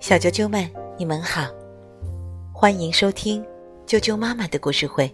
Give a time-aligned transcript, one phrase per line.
[0.00, 1.46] 小啾啾们，你们好，
[2.52, 3.44] 欢迎收听
[3.86, 5.12] 啾啾妈妈的故事会。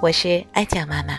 [0.00, 1.18] 我是艾佳妈妈，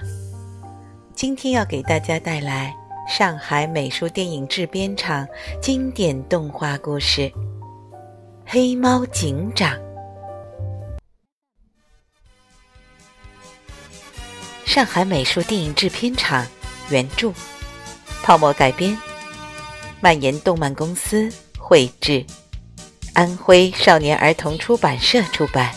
[1.13, 2.75] 今天要给大家带来
[3.07, 5.27] 上海美术电影制片厂
[5.61, 7.21] 经典动画故事
[8.45, 9.75] 《黑猫警长》。
[14.65, 16.45] 上海美术电影制片厂
[16.89, 17.33] 原著，
[18.21, 18.95] 泡沫改编，
[20.01, 21.31] 蔓延动漫公司。
[21.57, 22.25] 绘制，
[23.13, 25.75] 安徽少年儿童出版社出版。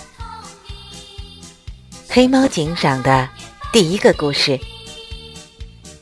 [2.08, 3.28] 黑猫警长的
[3.72, 4.58] 第一个故事：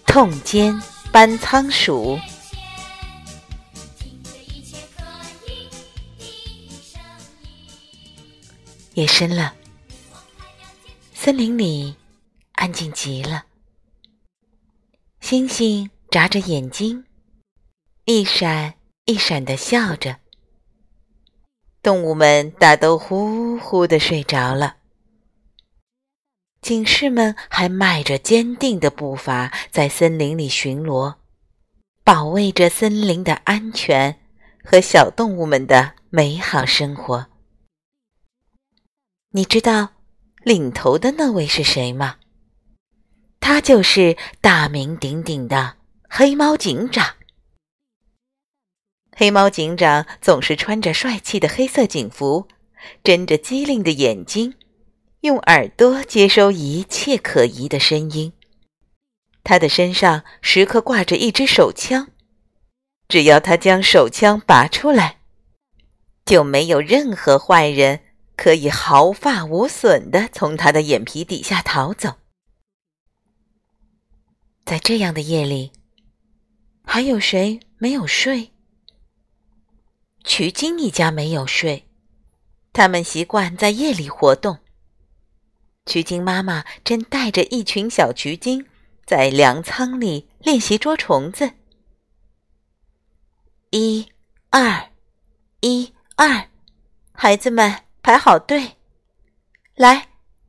[0.07, 2.21] 痛歼搬仓鼠。
[8.95, 9.55] 夜深了，
[11.15, 11.97] 森林里
[12.53, 13.45] 安静极了，
[15.21, 17.05] 星星眨着眼睛，
[18.13, 18.75] 一闪。
[19.05, 20.17] 一闪的笑着，
[21.81, 24.79] 动物们大都呼呼的睡着了。
[26.61, 31.15] 警士们还迈着坚定的步伐在森林里巡逻，
[32.03, 34.19] 保卫着森林的安全
[34.65, 37.29] 和小动物们的美好生活。
[39.31, 39.91] 你知道
[40.43, 42.17] 领头的那位是谁吗？
[43.39, 45.77] 他就是大名鼎鼎的
[46.09, 47.15] 黑猫警长。
[49.21, 52.49] 黑猫警长总是穿着帅气的黑色警服，
[53.05, 54.55] 睁着机灵的眼睛，
[55.21, 58.33] 用耳朵接收一切可疑的声音。
[59.45, 62.09] 他的身上时刻挂着一支手枪，
[63.09, 65.19] 只要他将手枪拔出来，
[66.25, 68.01] 就没有任何坏人
[68.37, 72.15] 可以毫发无损地从他的眼皮底下逃走。
[74.65, 75.73] 在这样的夜里，
[76.87, 78.53] 还有谁没有睡？
[80.23, 81.89] 曲金一家没有睡，
[82.73, 84.59] 他们习惯在夜里活动。
[85.87, 88.67] 曲金妈妈正带着一群小橘精
[89.05, 91.53] 在粮仓里练习捉虫子。
[93.71, 94.09] 一、
[94.51, 94.91] 二、
[95.61, 96.49] 一、二，
[97.13, 98.77] 孩子们排好队，
[99.75, 100.09] 来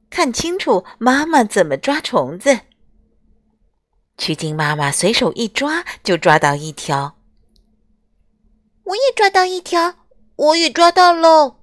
[0.10, 2.60] 看清楚妈妈怎么抓虫子。
[4.18, 7.16] 曲金妈妈随手一抓，就抓到一条。
[8.92, 9.96] 我也抓到一条，
[10.36, 11.62] 我也抓到喽！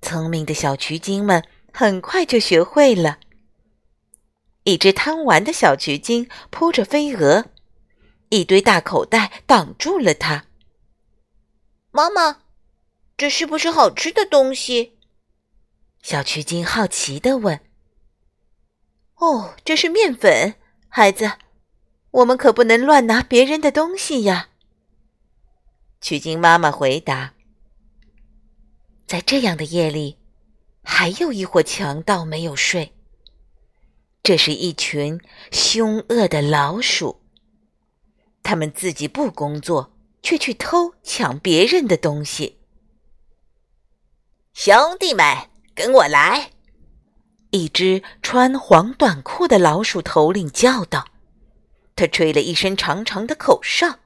[0.00, 3.18] 聪明的小橘精们很快就学会了。
[4.62, 7.46] 一只贪玩的小橘精扑着飞蛾，
[8.28, 10.44] 一堆大口袋挡住了它。
[11.90, 12.42] 妈妈，
[13.16, 14.98] 这是不是好吃的东西？
[16.02, 17.60] 小橘精好奇地问。
[19.16, 20.54] 哦，这是面粉，
[20.88, 21.32] 孩子，
[22.12, 24.50] 我们可不能乱拿别人的东西呀。
[26.00, 27.34] 曲金妈妈回答
[29.06, 30.18] ：“在这样的夜里，
[30.82, 32.92] 还有一伙强盗没有睡。
[34.22, 35.20] 这是一群
[35.50, 37.22] 凶恶的老鼠，
[38.42, 39.92] 他们自己不工作，
[40.22, 42.58] 却去偷抢别人的东西。
[44.52, 46.52] 兄弟们，跟我来！”
[47.50, 51.06] 一只穿黄短裤的老鼠头领叫道，
[51.94, 54.00] 他吹了一声长长的口哨。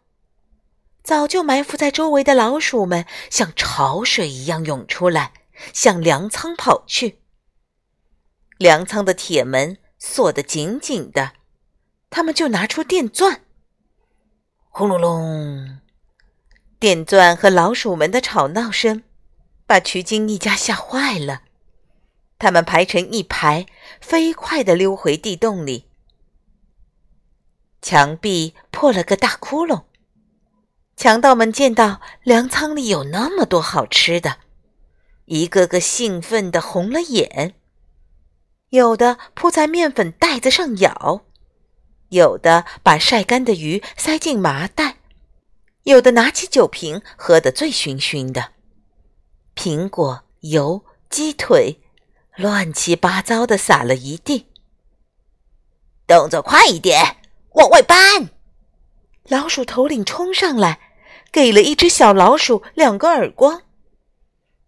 [1.03, 5.33] 早就埋伏在周围的老鼠们像潮水一样涌出来，
[5.73, 7.21] 向粮仓跑去。
[8.59, 11.33] 粮仓的铁门锁得紧紧的，
[12.11, 13.43] 他们就拿出电钻，
[14.69, 15.81] 轰隆隆！
[16.79, 19.03] 电钻和老鼠们的吵闹声
[19.67, 21.43] 把曲金一家吓坏了。
[22.39, 23.67] 他们排成一排，
[24.01, 25.89] 飞快地溜回地洞里。
[27.83, 29.85] 墙壁破了个大窟窿。
[31.01, 34.37] 强盗们见到粮仓里有那么多好吃的，
[35.25, 37.55] 一个个兴奋地红了眼。
[38.69, 41.23] 有的扑在面粉袋子上咬，
[42.11, 44.99] 有的把晒干的鱼塞进麻袋，
[45.85, 48.53] 有的拿起酒瓶喝得醉醺醺的。
[49.57, 51.81] 苹果、油、鸡腿，
[52.37, 54.49] 乱七八糟的撒了一地。
[56.07, 57.17] 动作快一点，
[57.55, 58.29] 往外搬！
[59.25, 60.89] 老鼠头领冲上来。
[61.33, 63.63] 给了一只小老鼠两个耳光，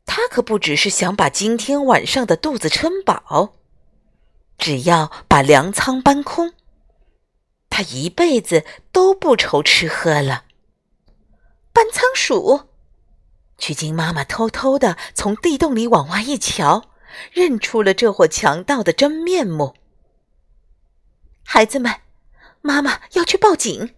[0.07, 3.55] 他可不只是想把今天晚上的肚子撑饱，
[4.59, 6.53] 只要把粮仓搬空，
[7.69, 10.45] 他一辈子都不愁吃喝了。
[11.73, 12.69] 搬仓鼠，
[13.59, 16.91] 曲靖妈妈偷偷的从地洞里往外一瞧，
[17.33, 19.75] 认出了这伙强盗的真面目。
[21.45, 21.93] 孩子们，
[22.61, 23.95] 妈妈要去报警。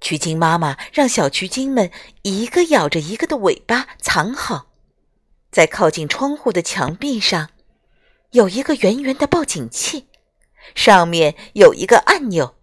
[0.00, 1.90] 曲靖妈妈让小曲靖们
[2.22, 4.66] 一个咬着一个的尾巴藏好，
[5.50, 7.48] 在靠近窗户的墙壁上，
[8.32, 10.06] 有一个圆圆的报警器，
[10.74, 12.56] 上面有一个按钮，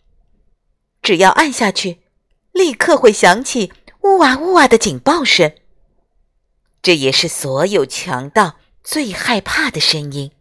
[1.02, 2.02] 只要按下去，
[2.52, 5.56] 立刻会响起“呜哇呜哇”的警报声。
[6.82, 10.32] 这也是所有强盗最害怕的声音，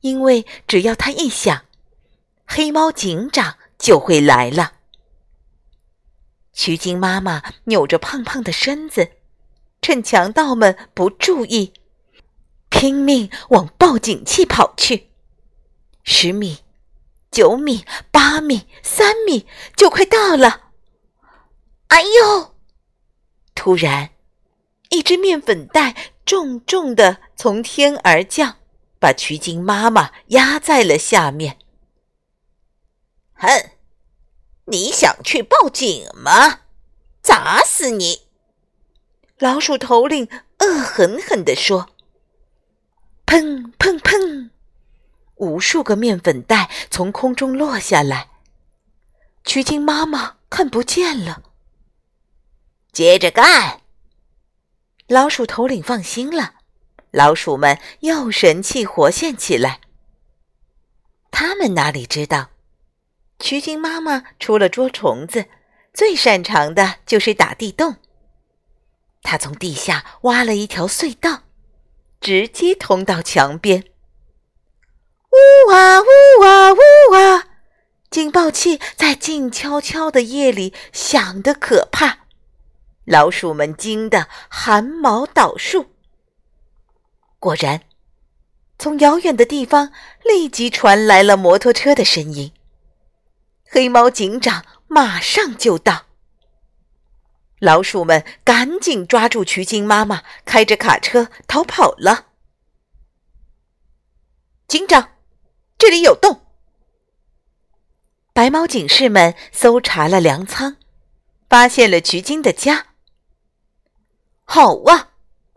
[0.00, 1.64] 因为只要它一响，
[2.46, 4.74] 黑猫警长就会来了。
[6.52, 9.12] 曲靖妈妈扭着胖胖的身子，
[9.80, 11.72] 趁强盗们不注意，
[12.68, 15.10] 拼命往报警器跑去。
[16.04, 16.58] 十米、
[17.30, 19.46] 九米、八米、三米，
[19.76, 20.70] 就快到了！
[21.88, 22.54] 哎呦！
[23.54, 24.10] 突然，
[24.90, 28.56] 一只面粉袋重重的从天而降，
[28.98, 31.58] 把曲靖妈妈压在了下面。
[33.34, 33.48] 哼！
[34.66, 36.60] 你想去报警吗？
[37.20, 38.22] 砸死你！
[39.38, 40.28] 老鼠头领
[40.58, 41.90] 恶狠狠地说
[43.26, 44.50] ：“砰砰砰！”
[45.36, 48.28] 无数个面粉袋从空中落下来。
[49.44, 51.42] 曲靖妈妈看不见了。
[52.92, 53.80] 接着干！
[55.08, 56.54] 老鼠头领放心了，
[57.10, 59.80] 老鼠们又神气活现起来。
[61.32, 62.51] 他们哪里知道？
[63.42, 65.46] 曲靖妈妈除了捉虫子，
[65.92, 67.96] 最擅长的就是打地洞。
[69.20, 71.42] 她从地下挖了一条隧道，
[72.20, 73.82] 直接通到墙边。
[75.32, 76.78] 呜哇呜哇呜
[77.10, 77.48] 哇！
[78.10, 82.18] 警报器在静悄悄的夜里响得可怕，
[83.04, 85.86] 老鼠们惊得汗毛倒竖。
[87.40, 87.80] 果然，
[88.78, 89.90] 从遥远的地方
[90.22, 92.52] 立即传来了摩托车的声音。
[93.74, 96.04] 黑猫警长马上就到，
[97.58, 102.26] 老鼠们赶紧抓住曲靖妈妈，开着卡车逃跑了。
[104.68, 105.16] 警长，
[105.78, 106.44] 这里有洞。
[108.34, 110.76] 白猫警士们搜查了粮仓，
[111.48, 112.88] 发现了曲靖的家。
[114.44, 115.12] 好啊，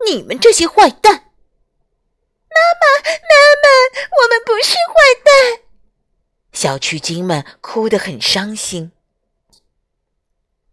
[0.06, 1.12] 你们这些坏蛋！
[1.12, 2.56] 妈，
[3.04, 3.68] 妈妈，
[4.22, 5.60] 我们不是坏蛋。
[6.56, 8.90] 小曲精们哭得很伤心。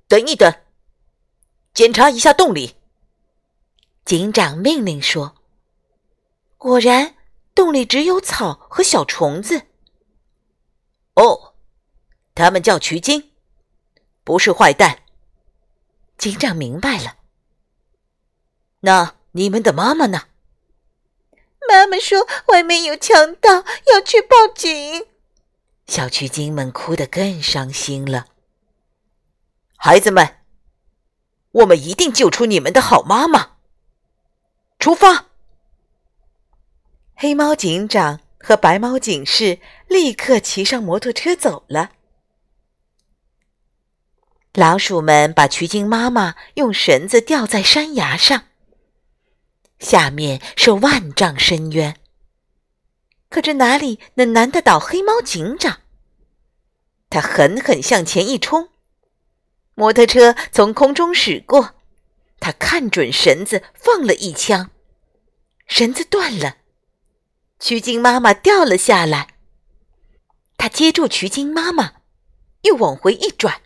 [0.07, 0.61] 等一等，
[1.73, 2.77] 检查一下洞里。
[4.05, 5.35] 警长命令说
[6.57, 7.17] ：“果然，
[7.53, 9.63] 洞里只有草和小虫子。”
[11.15, 11.53] 哦，
[12.33, 13.33] 他们叫渠精，
[14.23, 15.03] 不是坏蛋。
[16.17, 17.17] 警长明白了。
[18.79, 20.29] 那你们的妈妈呢？
[21.67, 25.07] 妈妈说外面有强盗，要去报警。
[25.87, 28.27] 小曲精们哭得更伤心了。
[29.75, 30.37] 孩子们，
[31.51, 33.57] 我们一定救出你们的好妈妈。
[34.79, 35.27] 出发！
[37.15, 41.91] 黑猫警长和白猫警士立刻骑上摩托车走了。
[44.53, 48.43] 老鼠们把曲靖妈妈用绳子吊在山崖上，
[49.79, 51.97] 下面是万丈深渊。
[53.33, 55.79] 可这哪里能难得倒黑猫警长？
[57.09, 58.69] 他狠狠向前一冲，
[59.73, 61.73] 摩托车从空中驶过，
[62.39, 64.69] 他看准绳子放了一枪，
[65.65, 66.57] 绳子断了，
[67.59, 69.29] 曲靖妈妈掉了下来。
[70.55, 71.93] 他接住曲靖妈妈，
[72.61, 73.63] 又往回一转，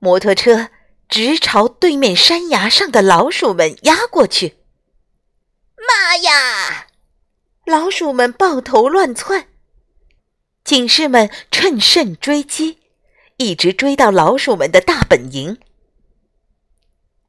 [0.00, 0.70] 摩托车
[1.08, 4.56] 直朝对面山崖上的老鼠们压过去。
[5.76, 6.88] 妈呀！
[7.66, 9.48] 老鼠们抱头乱窜，
[10.64, 12.78] 警士们趁胜追击，
[13.38, 15.58] 一直追到老鼠们的大本营。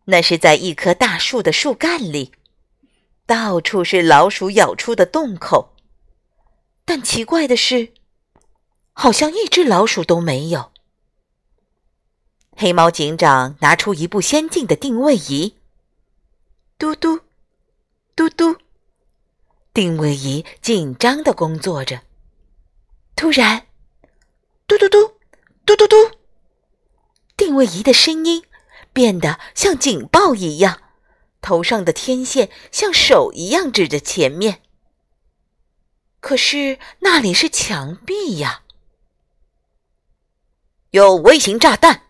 [0.06, 2.34] 那是在一棵大树的树干里，
[3.25, 5.74] 到处是老鼠咬出的洞口。
[6.84, 7.94] 但奇怪的是，
[8.92, 10.72] 好像一只老鼠都没有。
[12.58, 15.56] 黑猫警长拿出一部先进的定位仪，
[16.77, 17.22] 嘟嘟，
[19.75, 22.00] 定位仪紧张的工作着，
[23.13, 23.67] 突然，
[24.65, 25.15] 嘟嘟嘟，
[25.65, 25.98] 嘟嘟嘟，
[27.36, 28.46] 定位仪的声音
[28.94, 30.82] 变得像警报一样，
[31.41, 34.62] 头上的天线像手一样指着前面。
[36.22, 38.63] 可是那里是墙壁呀！
[40.91, 42.03] 有微型炸弹。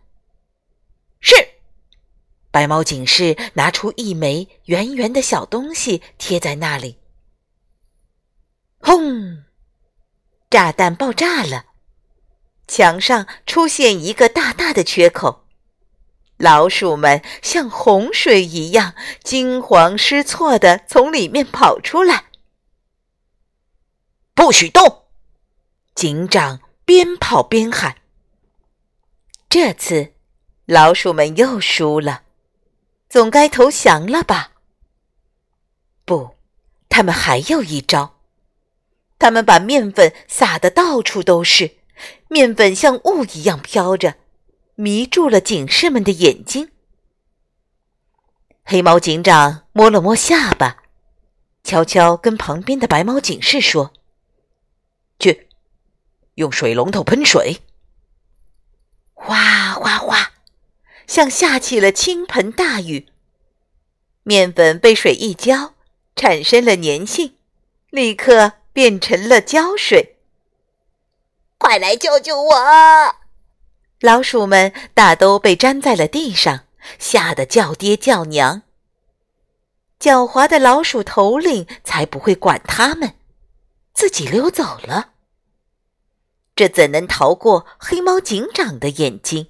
[1.19, 1.33] 是，
[2.51, 6.99] 白猫警士拿出一枚圆圆的小东西贴在那里。
[8.87, 9.43] 轰！
[10.47, 11.65] 炸弹爆炸了，
[12.67, 15.47] 墙上出现一个大大的缺口。
[16.37, 22.25] 老鼠们像洪水一样惊慌失措地从里面跑出来。
[24.35, 25.05] 不许动！
[25.95, 27.95] 警长边跑边喊。
[29.49, 30.13] 这次，
[30.65, 32.21] 老鼠们又输了，
[33.09, 34.51] 总该投降了吧？
[36.05, 36.35] 不，
[36.87, 38.14] 他们还有一招。
[39.17, 41.77] 他们把面粉撒得到处都是，
[42.27, 44.15] 面粉像雾一样飘着，
[44.75, 46.71] 迷住了警士们的眼睛。
[48.63, 50.83] 黑猫警长摸了摸下巴，
[51.63, 53.93] 悄悄跟旁边的白猫警士说
[55.19, 55.47] ：“去，
[56.35, 57.61] 用水龙头喷水。”
[59.13, 60.31] 哗哗哗，
[61.07, 63.07] 像下起了倾盆大雨。
[64.23, 65.75] 面粉被水一浇，
[66.15, 67.35] 产生了粘性，
[67.91, 70.17] 立刻变成了胶水。
[71.57, 72.53] 快来救救我！
[74.01, 76.65] 老鼠们大都被粘在了地上，
[76.99, 78.63] 吓得叫爹叫娘。
[79.97, 83.13] 狡猾的老鼠头领才不会管他们，
[83.93, 85.11] 自己溜走了。
[86.53, 89.47] 这怎能逃过黑猫警长的眼睛？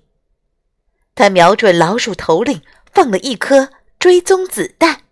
[1.15, 2.61] 他瞄准老鼠头领，
[2.93, 5.04] 放了一颗追踪子弹。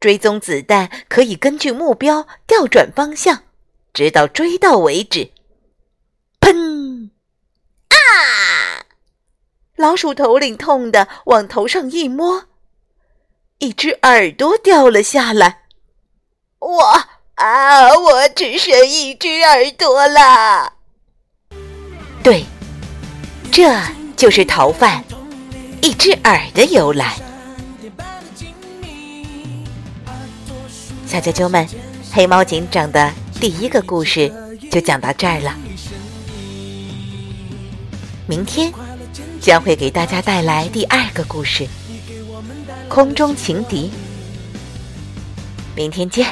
[0.00, 3.44] 追踪子弹可以根据目标调转方向，
[3.92, 5.30] 直到追到为止。
[6.40, 7.10] 砰！
[7.90, 8.82] 啊！
[9.76, 12.46] 老鼠头领痛得往头上一摸，
[13.58, 15.64] 一只耳朵掉了下来。
[16.58, 17.04] 我。
[17.34, 17.94] 啊！
[17.98, 20.74] 我只剩一只耳朵了。
[22.22, 22.44] 对，
[23.50, 23.74] 这
[24.14, 25.02] 就是逃犯
[25.80, 27.16] 一只耳的由来。
[31.10, 31.66] 小啾啾们，
[32.12, 34.32] 黑猫警长的第一个故事
[34.70, 35.52] 就讲到这儿了。
[38.28, 38.72] 明天
[39.40, 41.66] 将会给大家带来第二个故事——
[42.88, 43.90] 空中情敌。
[45.74, 46.28] 明天见。